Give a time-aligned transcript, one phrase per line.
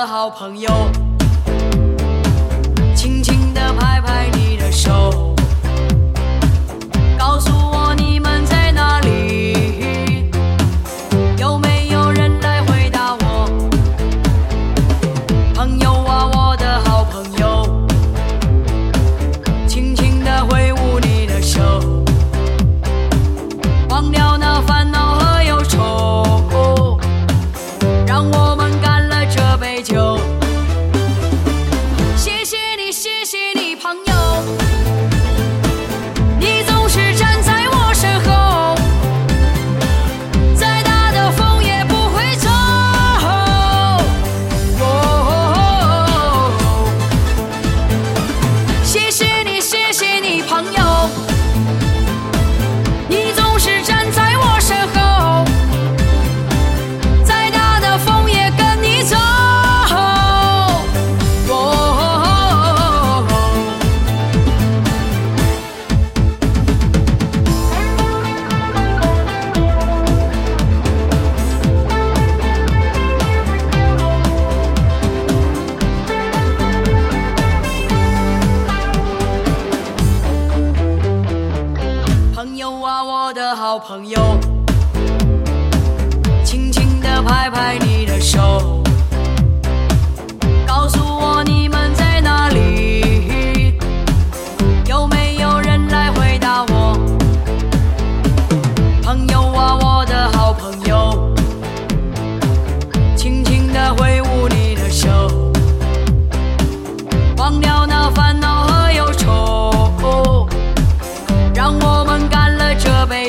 [0.00, 1.09] 的好朋友。
[83.86, 84.38] 朋友
[86.44, 88.82] 轻轻的拍拍你的手。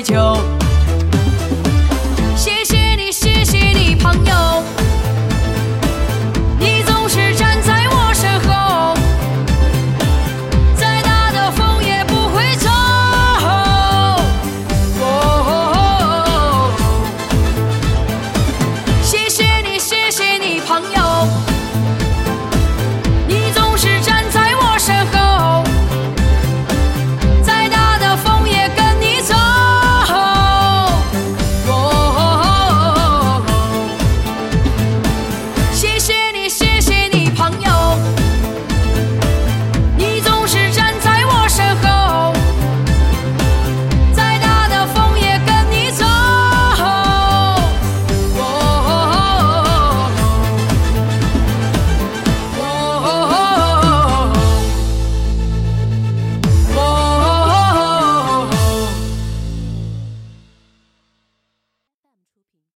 [0.04, 0.61] 求